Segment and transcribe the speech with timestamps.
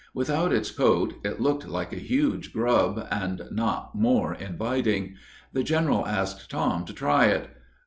[0.15, 5.13] Without its coat it looked like a huge grub, and not more inviting.
[5.53, 7.51] The general asked Tom to try it.